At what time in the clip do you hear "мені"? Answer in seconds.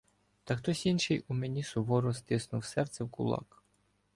1.33-1.63